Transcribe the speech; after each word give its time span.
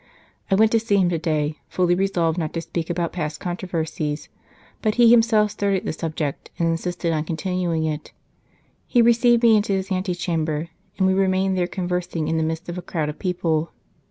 I 0.49 0.55
went 0.55 0.71
to 0.71 0.79
see 0.79 0.95
him 0.95 1.09
to 1.09 1.19
day, 1.19 1.57
fully 1.69 1.93
resolved 1.93 2.39
not 2.39 2.53
to 2.53 2.61
speak 2.61 2.89
about 2.89 3.13
past 3.13 3.39
controversies, 3.39 4.29
but 4.81 4.95
he 4.95 5.11
himself 5.11 5.51
started 5.51 5.85
the 5.85 5.93
subject, 5.93 6.49
and 6.57 6.67
insisted 6.67 7.13
on 7.13 7.23
continuing 7.23 7.83
it. 7.85 8.11
He 8.87 9.03
received 9.03 9.43
me 9.43 9.55
in 9.55 9.61
his 9.61 9.91
ante 9.91 10.15
chamber, 10.15 10.69
and 10.97 11.05
we 11.05 11.13
remained 11.13 11.55
there 11.55 11.67
conversing 11.67 12.27
in 12.27 12.37
the 12.37 12.43
midst 12.43 12.67
of 12.67 12.79
a 12.79 12.81
crowd 12.81 13.09
of 13.09 13.19
people. 13.19 13.73